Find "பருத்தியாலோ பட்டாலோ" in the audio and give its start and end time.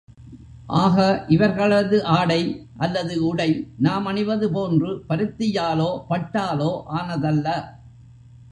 5.09-6.71